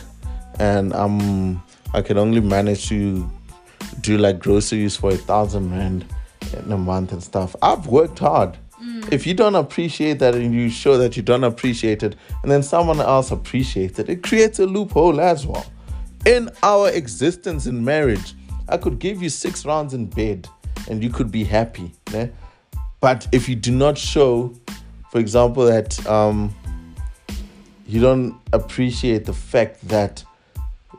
[0.58, 1.62] and I'm
[1.94, 3.28] I can only manage to
[4.00, 6.04] do like groceries for a thousand rand
[6.52, 7.56] in a month and stuff.
[7.62, 8.56] I've worked hard.
[8.82, 9.12] Mm.
[9.12, 12.62] If you don't appreciate that and you show that you don't appreciate it, and then
[12.62, 15.64] someone else appreciates it, it creates a loophole as well.
[16.26, 18.34] In our existence in marriage,
[18.68, 20.48] I could give you six rounds in bed
[20.88, 21.92] and you could be happy.
[23.00, 24.52] But if you do not show,
[25.10, 26.54] for example, that um,
[27.86, 30.24] you don't appreciate the fact that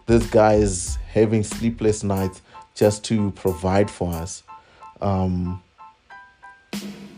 [0.05, 2.41] this guy is having sleepless nights
[2.75, 4.43] just to provide for us.
[5.01, 5.61] Um,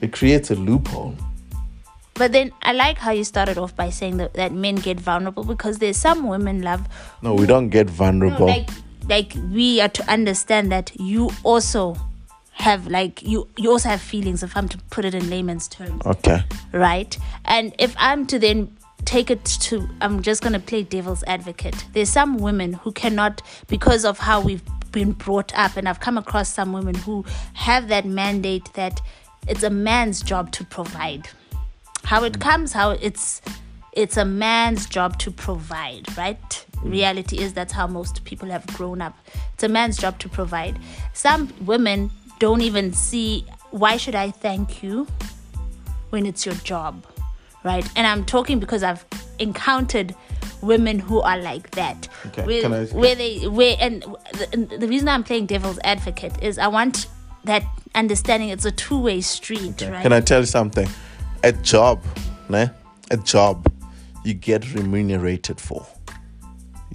[0.01, 1.15] it creates a loophole.
[2.15, 5.43] But then I like how you started off by saying that, that men get vulnerable
[5.43, 6.87] because there's some women love.
[7.21, 8.47] No, we don't get vulnerable.
[8.47, 8.69] No, like,
[9.07, 11.95] like we are to understand that you also
[12.51, 16.05] have like you you also have feelings if I'm to put it in layman's terms.
[16.05, 16.43] Okay.
[16.73, 17.17] Right?
[17.45, 21.85] And if I'm to then take it to I'm just going to play devil's advocate.
[21.93, 26.17] There's some women who cannot because of how we've been brought up and I've come
[26.17, 29.01] across some women who have that mandate that
[29.47, 31.29] it's a man's job to provide.
[32.03, 32.41] How it hmm.
[32.41, 33.41] comes how it's
[33.93, 36.65] it's a man's job to provide, right?
[36.79, 36.91] Hmm.
[36.91, 39.17] Reality is that's how most people have grown up.
[39.53, 40.79] It's a man's job to provide.
[41.13, 45.07] Some women don't even see why should I thank you
[46.09, 47.05] when it's your job?
[47.63, 47.87] Right?
[47.95, 49.05] And I'm talking because I've
[49.39, 50.15] encountered
[50.61, 52.07] women who are like that.
[52.27, 52.45] Okay.
[52.45, 52.85] Where, I...
[52.85, 57.07] where they where and the, the, reason I'm playing devil's advocate is I want
[57.45, 57.63] that
[57.95, 59.91] understanding it's a two-way street, okay.
[59.91, 60.03] right?
[60.03, 60.87] Can I tell you something?
[61.43, 62.03] A job,
[62.49, 62.73] né?
[63.11, 63.71] A job
[64.23, 65.85] you get remunerated for.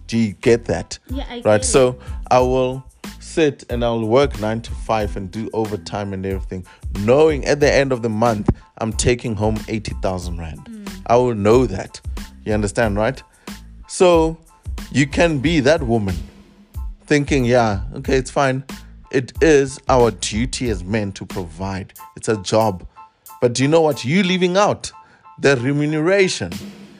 [0.07, 0.99] Do you get that?
[1.09, 1.65] Yeah, I right.
[1.65, 1.99] So
[2.31, 2.85] I will
[3.35, 6.65] sit and I'll work nine to five and do overtime and everything,
[7.01, 10.65] knowing at the end of the month I'm taking home 80,000 Rand.
[10.65, 11.03] Mm.
[11.09, 12.01] I will know that.
[12.45, 13.21] You understand, right?
[13.89, 14.39] So
[14.93, 16.15] you can be that woman
[17.07, 18.63] thinking, yeah, okay, it's fine.
[19.11, 22.87] It is our duty as men to provide, it's a job.
[23.41, 24.05] But do you know what?
[24.05, 24.93] You leaving out
[25.41, 26.53] the remuneration.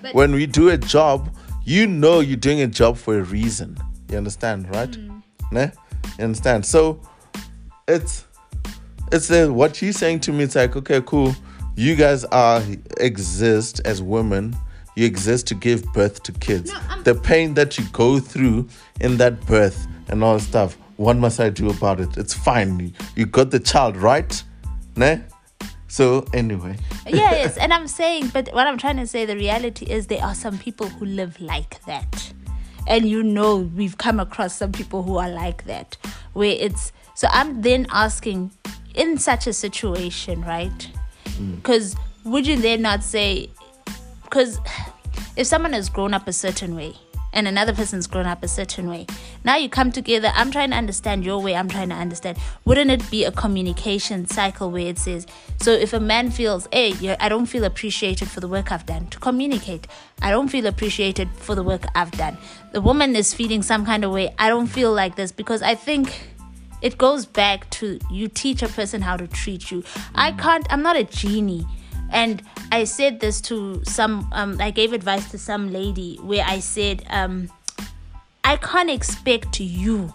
[0.03, 3.79] But when we do a job, you know you're doing a job for a reason.
[4.11, 4.91] You understand, right?
[4.91, 5.23] Mm.
[5.53, 5.73] Ne?
[6.19, 6.67] You understand?
[6.67, 7.01] So
[7.89, 8.25] it's
[9.13, 10.45] it's the, what she's saying to me.
[10.45, 11.35] It's like, okay, cool.
[11.77, 12.63] You guys are
[12.99, 14.57] exist as women.
[14.97, 16.73] You exist to give birth to kids.
[16.73, 18.69] No, the pain that you go through
[19.01, 22.17] in that birth and all stuff what must i do about it?
[22.17, 22.95] It's fine.
[23.17, 24.43] You got the child right?
[24.97, 25.23] Ne?
[25.89, 26.77] so anyway.
[27.07, 30.35] Yes and i'm saying but what i'm trying to say the reality is there are
[30.35, 32.33] some people who live like that
[32.87, 35.97] and you know we've come across some people who are like that
[36.33, 38.51] where it's so i'm then asking
[38.95, 40.91] in such a situation right
[41.57, 42.01] because mm.
[42.25, 43.51] would you then not say,
[44.23, 44.61] because
[45.37, 46.95] if someone has grown up a certain way
[47.35, 49.07] and another person's grown up a certain way,
[49.45, 52.39] now you come together, I'm trying to understand your way, I'm trying to understand.
[52.65, 55.27] Wouldn't it be a communication cycle where it says,
[55.61, 59.09] so if a man feels, hey, I don't feel appreciated for the work I've done,
[59.09, 59.87] to communicate,
[60.23, 62.39] I don't feel appreciated for the work I've done.
[62.73, 65.75] The woman is feeling some kind of way, I don't feel like this because I
[65.75, 66.31] think
[66.81, 69.83] it goes back to you teach a person how to treat you.
[70.15, 71.67] I can't, I'm not a genie.
[72.15, 76.61] And I said this to some, um, I gave advice to some lady where I
[76.61, 77.51] said, um,
[78.45, 80.13] I can't expect you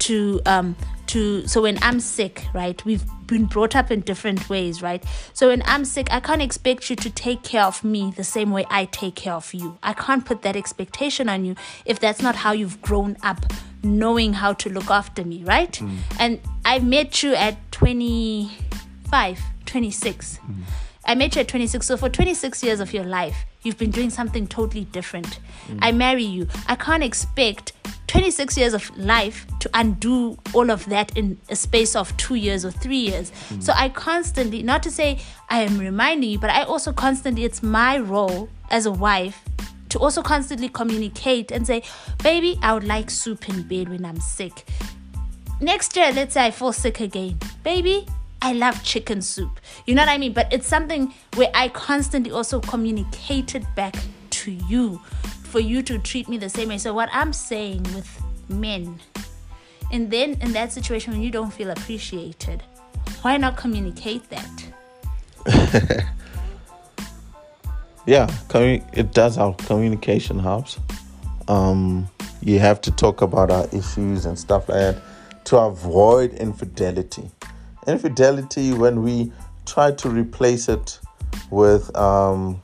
[0.00, 0.76] to um
[1.06, 2.82] to so when I'm sick, right?
[2.84, 5.04] We've been brought up in different ways, right?
[5.32, 8.50] So when I'm sick, I can't expect you to take care of me the same
[8.50, 9.78] way I take care of you.
[9.82, 13.44] I can't put that expectation on you if that's not how you've grown up
[13.82, 15.72] knowing how to look after me, right?
[15.72, 15.96] Mm.
[16.18, 20.38] And I met you at 25, 26.
[20.38, 20.62] Mm.
[21.04, 21.86] I met you at 26.
[21.86, 25.38] So for 26 years of your life, you've been doing something totally different.
[25.68, 25.78] Mm.
[25.80, 26.48] I marry you.
[26.66, 27.72] I can't expect
[28.08, 32.64] 26 years of life to undo all of that in a space of two years
[32.64, 33.30] or three years.
[33.48, 33.62] Mm.
[33.62, 37.62] So I constantly, not to say I am reminding you, but I also constantly, it's
[37.62, 39.44] my role as a wife
[39.90, 41.82] to also constantly communicate and say,
[42.22, 44.64] baby, I would like soup in bed when I'm sick.
[45.60, 47.38] Next year, let's say I fall sick again.
[47.62, 48.06] Baby,
[48.42, 49.60] I love chicken soup.
[49.86, 50.32] You know what I mean?
[50.32, 53.94] But it's something where I constantly also communicated back
[54.30, 55.00] to you
[55.44, 56.78] for you to treat me the same way.
[56.78, 58.98] So, what I'm saying with men,
[59.92, 62.62] and then in that situation when you don't feel appreciated,
[63.22, 64.64] why not communicate that?
[68.06, 69.58] yeah, it does help.
[69.66, 70.78] Communication helps.
[71.48, 72.08] Um,
[72.42, 75.02] you have to talk about our issues and stuff like that
[75.44, 77.30] to avoid infidelity
[77.90, 79.32] infidelity when we
[79.66, 80.98] try to replace it
[81.50, 82.60] with um,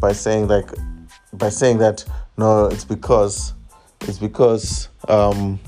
[0.00, 0.68] by saying like
[1.34, 2.04] by saying that
[2.36, 3.52] no it's because
[4.02, 5.58] it's because um,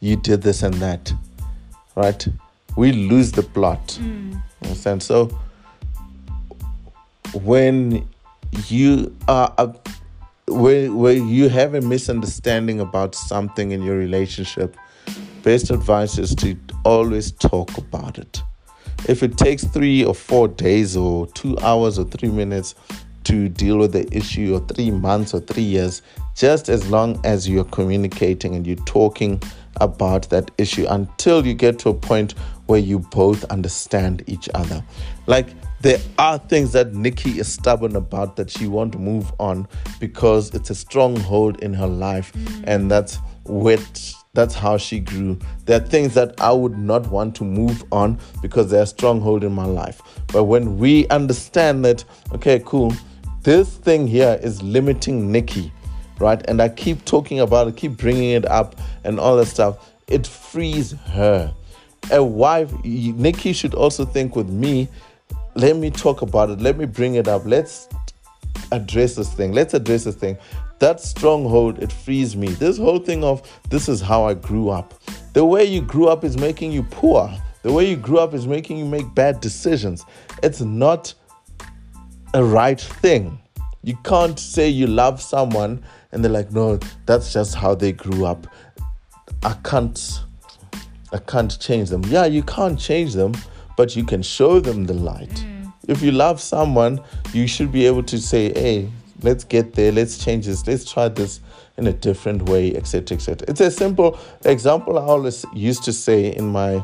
[0.00, 1.12] you did this and that
[1.96, 2.28] right?
[2.76, 3.98] We lose the plot.
[4.00, 4.40] Mm.
[4.62, 5.02] understand?
[5.02, 5.36] So
[7.34, 8.08] when
[8.68, 9.72] you are uh,
[10.46, 14.76] where, where you have a misunderstanding about something in your relationship
[15.42, 18.42] best advice is to always talk about it.
[19.08, 22.76] If it takes three or four days or two hours or three minutes
[23.24, 26.00] to deal with the issue, or three months or three years,
[26.36, 29.42] just as long as you're communicating and you're talking
[29.80, 32.32] about that issue until you get to a point
[32.66, 34.82] where you both understand each other.
[35.26, 35.48] Like
[35.80, 39.66] there are things that Nikki is stubborn about that she won't move on
[39.98, 42.64] because it's a stronghold in her life, mm.
[42.64, 45.38] and that's what that's how she grew.
[45.64, 49.42] There are things that I would not want to move on because they're a stronghold
[49.42, 50.00] in my life.
[50.28, 52.92] But when we understand that, okay, cool,
[53.42, 55.72] this thing here is limiting Nikki,
[56.18, 56.44] right?
[56.48, 60.26] And I keep talking about it, keep bringing it up and all that stuff, it
[60.26, 61.52] frees her.
[62.12, 64.88] A wife, Nikki should also think with me,
[65.54, 67.88] let me talk about it, let me bring it up, let's
[68.70, 70.36] address this thing, let's address this thing
[70.78, 72.48] that stronghold it frees me.
[72.48, 74.94] This whole thing of this is how i grew up.
[75.32, 77.32] The way you grew up is making you poor.
[77.62, 80.04] The way you grew up is making you make bad decisions.
[80.42, 81.12] It's not
[82.34, 83.38] a right thing.
[83.82, 88.26] You can't say you love someone and they're like no that's just how they grew
[88.26, 88.46] up.
[89.42, 90.24] I can't
[91.12, 92.02] i can't change them.
[92.04, 93.32] Yeah you can't change them
[93.76, 95.30] but you can show them the light.
[95.30, 95.72] Mm.
[95.88, 97.00] if you love someone
[97.32, 98.90] you should be able to say hey
[99.22, 101.40] let's get there let's change this let's try this
[101.76, 106.34] in a different way etc etc it's a simple example i always used to say
[106.34, 106.82] in my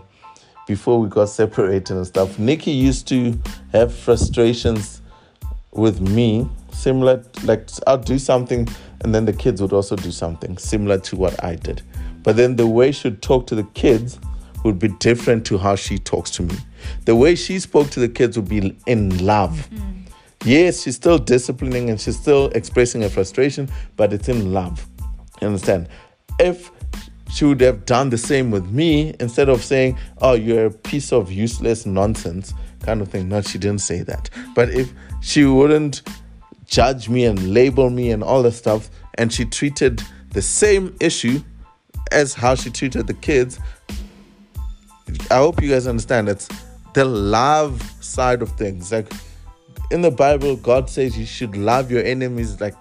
[0.66, 3.38] before we got separated and stuff nikki used to
[3.72, 5.02] have frustrations
[5.72, 8.68] with me similar like i'll do something
[9.02, 11.82] and then the kids would also do something similar to what i did.
[12.22, 14.18] But then the way she'd talk to the kids
[14.64, 16.54] would be different to how she talks to me.
[17.04, 19.68] The way she spoke to the kids would be in love.
[19.70, 20.01] Mm-hmm
[20.44, 24.86] Yes, she's still disciplining and she's still expressing her frustration, but it's in love.
[25.40, 25.88] You understand?
[26.40, 26.70] If
[27.30, 31.12] she would have done the same with me instead of saying, Oh, you're a piece
[31.12, 32.52] of useless nonsense,
[32.82, 33.28] kind of thing.
[33.28, 34.30] No, she didn't say that.
[34.54, 36.02] But if she wouldn't
[36.66, 41.42] judge me and label me and all that stuff, and she treated the same issue
[42.10, 43.60] as how she treated the kids,
[45.30, 46.48] I hope you guys understand it's
[46.94, 48.92] the love side of things.
[48.92, 49.10] Like,
[49.92, 52.74] in the Bible, God says you should love your enemies like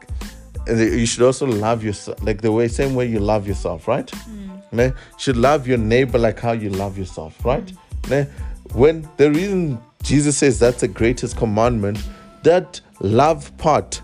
[0.68, 4.08] you should also love yourself like the way same way you love yourself, right?
[4.08, 4.88] Mm.
[4.88, 7.74] You should love your neighbor like how you love yourself, right?
[8.04, 8.30] Mm.
[8.74, 12.02] When the reason Jesus says that's the greatest commandment,
[12.44, 14.02] that love part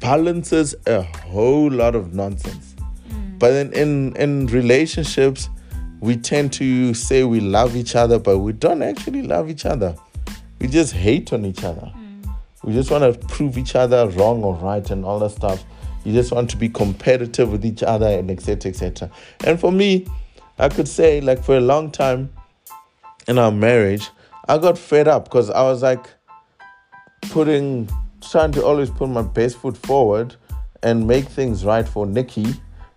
[0.00, 2.74] balances a whole lot of nonsense.
[3.08, 3.38] Mm.
[3.38, 5.48] But then in in relationships,
[6.00, 9.96] we tend to say we love each other, but we don't actually love each other
[10.60, 11.92] we just hate on each other.
[11.94, 12.34] Mm.
[12.64, 15.64] We just want to prove each other wrong or right and all that stuff.
[16.04, 18.70] You just want to be competitive with each other and etc.
[18.70, 19.10] etc.
[19.44, 20.06] And for me,
[20.58, 22.32] I could say like for a long time
[23.26, 24.10] in our marriage,
[24.48, 26.08] I got fed up because I was like
[27.30, 27.88] putting
[28.30, 30.34] trying to always put my best foot forward
[30.82, 32.46] and make things right for Nikki.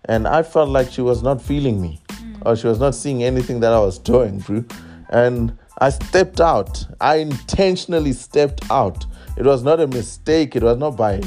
[0.06, 2.42] And I felt like she was not feeling me mm.
[2.44, 4.64] or she was not seeing anything that I was doing, bro.
[5.10, 6.86] And I stepped out.
[7.00, 9.06] I intentionally stepped out.
[9.36, 10.54] It was not a mistake.
[10.56, 11.22] It was not by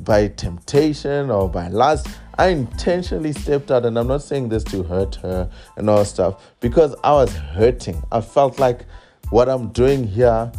[0.00, 2.08] by temptation or by lust.
[2.36, 6.42] I intentionally stepped out, and I'm not saying this to hurt her and all stuff
[6.60, 8.02] because I was hurting.
[8.10, 8.86] I felt like
[9.30, 10.50] what I'm doing here,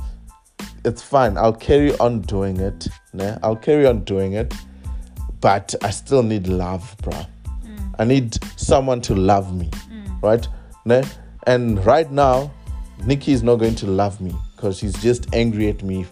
[0.86, 1.38] it's fine.
[1.38, 2.88] I'll carry on doing it.
[3.14, 3.38] Né?
[3.44, 4.54] I'll carry on doing it,
[5.42, 7.14] but I still need love, bro.
[7.14, 7.96] Mm.
[8.00, 10.24] I need someone to love me, mm.
[10.24, 10.48] right?
[10.86, 11.08] Né?
[11.46, 12.52] And right now,
[13.04, 16.06] Nikki is not going to love me because she's just angry at me.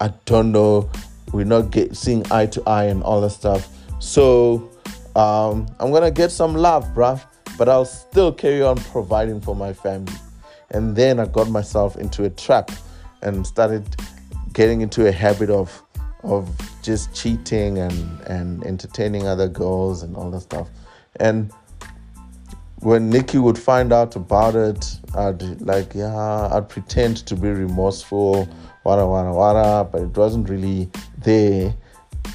[0.00, 0.90] I don't know.
[1.32, 3.68] We're not get, seeing eye to eye and all that stuff.
[3.98, 4.70] So
[5.16, 7.20] um, I'm gonna get some love, bruh.
[7.56, 10.12] But I'll still carry on providing for my family.
[10.70, 12.70] And then I got myself into a trap
[13.22, 13.84] and started
[14.52, 15.82] getting into a habit of
[16.24, 16.50] of
[16.82, 20.68] just cheating and and entertaining other girls and all that stuff.
[21.16, 21.52] And
[22.84, 28.46] when Nikki would find out about it, I'd like, yeah, I'd pretend to be remorseful,
[28.84, 31.74] wada wada wada, but it wasn't really there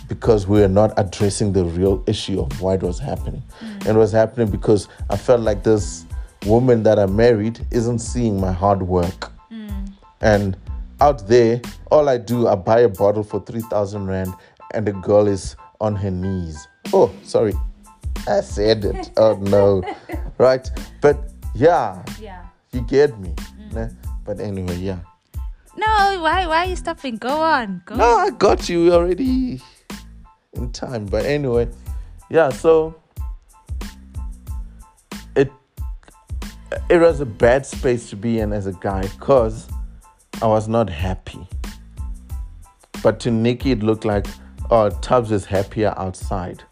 [0.07, 3.43] because we were not addressing the real issue of why it was happening.
[3.59, 3.87] Mm.
[3.87, 6.05] And it was happening because I felt like this
[6.47, 9.31] woman that I married isn't seeing my hard work.
[9.51, 9.91] Mm.
[10.21, 10.57] And
[10.99, 14.33] out there, all I do, I buy a bottle for 3,000 Rand
[14.73, 16.67] and the girl is on her knees.
[16.91, 17.53] Oh, sorry.
[18.27, 19.11] I said it.
[19.17, 19.83] oh, no.
[20.37, 20.69] Right?
[21.01, 22.03] But yeah.
[22.19, 22.45] Yeah.
[22.71, 23.33] You get me.
[23.71, 23.95] Mm.
[24.25, 24.99] But anyway, yeah.
[25.75, 27.17] No, why why are you stopping?
[27.17, 27.81] Go on.
[27.85, 28.17] Go no.
[28.17, 29.61] I got you already
[30.53, 31.05] in time.
[31.05, 31.69] But anyway,
[32.29, 32.95] yeah, so
[35.35, 35.51] it
[36.89, 39.67] it was a bad space to be in as a guy because
[40.41, 41.47] I was not happy.
[43.01, 44.27] But to Nikki, it looked like,
[44.69, 46.63] oh, Tubbs is happier outside.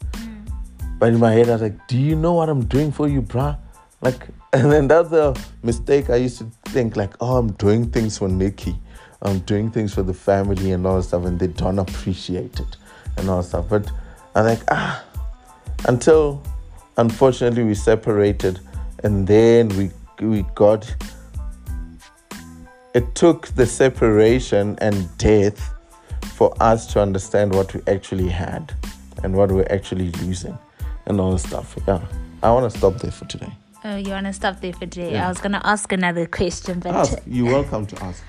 [1.00, 3.22] But in my head, I was like, do you know what I'm doing for you,
[3.22, 3.58] bruh?
[4.02, 8.18] Like, and then that's a mistake I used to think, like, oh, I'm doing things
[8.18, 8.76] for Nikki.
[9.22, 12.78] I'm doing things for the family and all that stuff, and they don't appreciate it
[13.18, 13.70] and all that stuff.
[13.70, 13.92] But
[14.36, 15.04] I'm like, ah,
[15.88, 16.42] until
[16.98, 18.60] unfortunately we separated,
[19.04, 19.92] and then we
[20.24, 20.94] we got.
[22.94, 25.74] It took the separation and death
[26.36, 28.74] for us to understand what we actually had
[29.24, 30.58] and what we're actually losing
[31.08, 31.76] and all the stuff.
[31.88, 32.02] Yeah,
[32.44, 33.52] I want to stop there for today.
[33.84, 35.14] Oh, you want to stop there for today?
[35.14, 35.26] Yeah.
[35.26, 37.20] I was going to ask another question, but ask.
[37.26, 38.24] you're welcome to ask.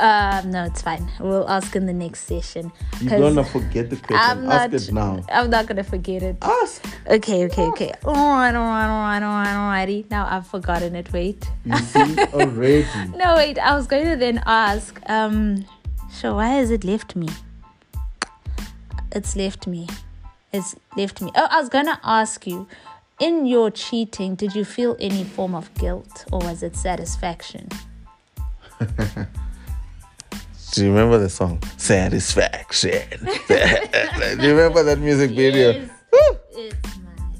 [0.00, 1.10] Um, no, it's fine.
[1.18, 2.70] We'll ask in the next session.
[3.00, 4.16] You're gonna forget the question.
[4.16, 5.24] I'm ask not, it now.
[5.30, 6.36] I'm not gonna forget it.
[6.40, 6.84] Ask.
[7.08, 7.92] Okay, okay, okay.
[8.04, 10.08] Alright, alright, alrighty.
[10.10, 11.12] Now I've forgotten it.
[11.12, 11.50] Wait.
[11.64, 12.86] You see already.
[13.16, 13.58] no, wait.
[13.58, 14.98] I was going to then ask.
[15.08, 15.66] Um,
[16.10, 17.28] so why has it left me?
[19.10, 19.88] It's left me.
[20.52, 21.30] It's left me.
[21.34, 22.66] Oh, I was gonna ask you.
[23.20, 27.68] In your cheating, did you feel any form of guilt, or was it satisfaction?
[30.72, 33.02] Do you remember the song Satisfaction?
[33.48, 35.88] Do you remember that music video?
[36.50, 37.36] it's mine.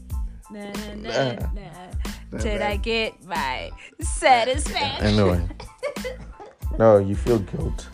[0.51, 1.37] Na, na,
[2.31, 5.07] na, Did I get my satisfaction?
[5.07, 5.49] Anyway.
[6.79, 7.89] no, you feel guilt.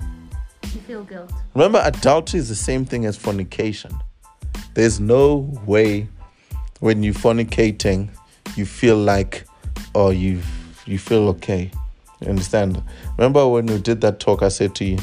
[0.64, 1.32] You feel guilt.
[1.54, 3.92] Remember, adultery is the same thing as fornication.
[4.78, 6.06] There's no way
[6.78, 8.10] when you're fornicating,
[8.54, 9.44] you feel like,
[9.92, 10.40] oh, you
[10.86, 11.72] you feel okay.
[12.20, 12.80] You understand?
[13.16, 14.98] Remember when we did that talk, I said to you,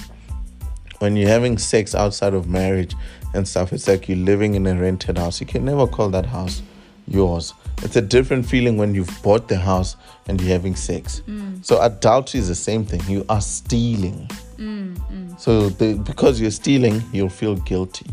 [1.00, 2.96] when you're having sex outside of marriage
[3.34, 5.42] and stuff, it's like you're living in a rented house.
[5.42, 6.62] You can never call that house
[7.06, 7.54] yours.
[7.84, 9.98] It's a different feeling when you've bought the house
[10.30, 11.22] and you're having sex.
[11.28, 11.66] Mm.
[11.66, 13.02] So adultery is the same thing.
[13.10, 14.30] You are stealing.
[14.56, 15.38] Mm, mm.
[15.38, 18.06] So the, because you're stealing, you'll feel guilty.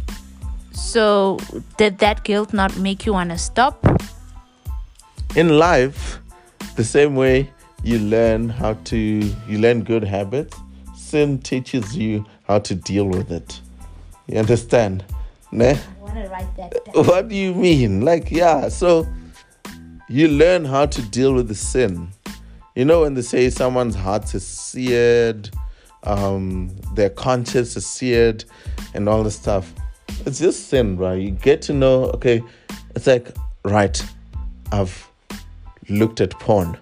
[0.72, 1.38] So
[1.76, 3.84] did that guilt not make you want to stop?
[5.36, 6.18] In life,
[6.76, 7.50] the same way
[7.82, 10.56] you learn how to you learn good habits,
[10.96, 13.60] sin teaches you how to deal with it.
[14.26, 15.04] You understand?
[15.50, 15.70] Ne?
[15.70, 17.04] I want to write that down.
[17.06, 18.02] What do you mean?
[18.02, 19.06] Like, yeah, so
[20.08, 22.08] you learn how to deal with the sin.
[22.74, 25.50] You know, when they say someone's heart is seared,
[26.04, 28.44] um, their conscience is seared,
[28.94, 29.72] and all this stuff,
[30.26, 31.20] it's just sin, right?
[31.20, 32.42] You get to know, okay,
[32.94, 33.28] it's like,
[33.64, 34.02] right,
[34.70, 35.08] I've
[35.88, 36.78] looked at porn.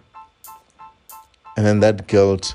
[1.57, 2.55] And then that guilt,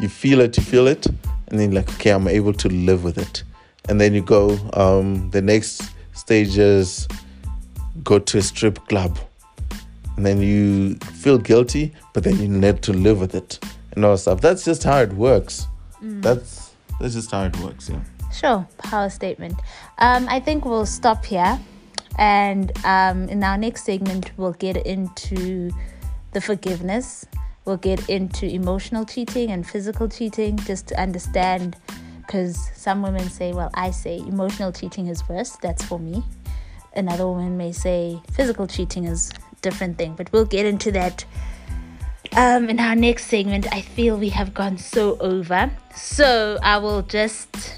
[0.00, 1.06] you feel it, you feel it,
[1.48, 3.42] and then like okay i'm able to live with it
[3.88, 7.08] and then you go um, the next stage is
[8.04, 9.18] go to a strip club
[10.16, 13.58] and then you feel guilty but then you need to live with it
[13.92, 15.66] and all that stuff that's just how it works
[16.02, 16.20] mm.
[16.22, 18.00] that's that's just how it works yeah
[18.32, 19.54] sure power statement
[19.98, 21.58] um, i think we'll stop here
[22.18, 25.70] and um, in our next segment we'll get into
[26.32, 27.26] the forgiveness
[27.68, 31.76] We'll get into emotional cheating and physical cheating just to understand
[32.16, 35.50] because some women say, well, I say emotional cheating is worse.
[35.60, 36.24] That's for me.
[36.96, 41.24] another woman may say physical cheating is different thing but we'll get into that
[42.36, 47.02] um, in our next segment i feel we have gone so over so i will
[47.02, 47.76] just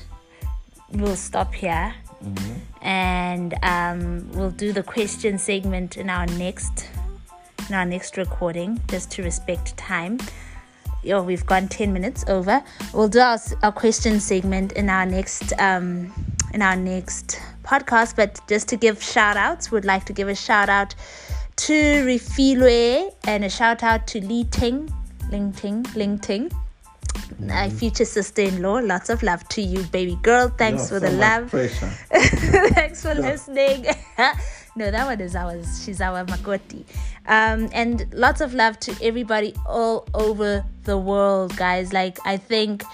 [0.93, 2.84] we'll stop here mm-hmm.
[2.86, 6.88] and um, we'll do the question segment in our next
[7.68, 10.18] in our next recording just to respect time
[11.12, 12.62] oh, we've gone 10 minutes over
[12.93, 16.12] we'll do our, our question segment in our next um,
[16.53, 18.16] in our next podcast.
[18.16, 20.95] But just to give shout outs, we'd like to give a shout out
[21.57, 21.74] to
[22.05, 24.93] Refilwe and a shout out to Li Ting,
[25.30, 26.51] Ling Ting, Ling Ting.
[27.39, 27.77] My mm-hmm.
[27.77, 30.49] future sister-in-law, lots of love to you, baby girl.
[30.49, 31.51] Thanks for so the love.
[32.75, 33.21] Thanks for yeah.
[33.21, 33.87] listening.
[34.77, 35.83] no, that one is ours.
[35.85, 36.85] She's our Makoti.
[37.27, 41.93] Um, and lots of love to everybody all over the world, guys.
[41.93, 42.85] Like I think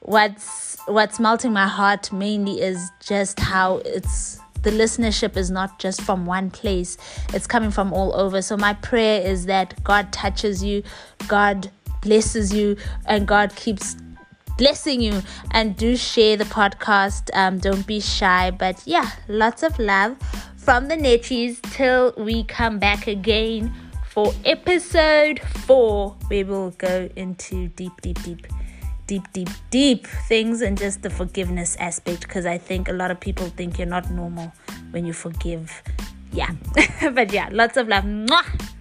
[0.00, 6.00] what's what's melting my heart mainly is just how it's the listenership is not just
[6.02, 6.96] from one place
[7.34, 10.82] it's coming from all over so my prayer is that god touches you
[11.28, 11.70] god
[12.06, 12.76] blesses you
[13.06, 13.96] and god keeps
[14.56, 19.76] blessing you and do share the podcast um, don't be shy but yeah lots of
[19.78, 20.16] love
[20.56, 23.74] from the netties till we come back again
[24.08, 28.46] for episode four we will go into deep deep deep
[29.06, 33.20] deep, deep, deep things and just the forgiveness aspect because I think a lot of
[33.20, 34.52] people think you're not normal
[34.90, 35.82] when you forgive.
[36.32, 36.50] Yeah.
[37.12, 38.02] but yeah, lots of love.
[38.02, 38.72] Mwah!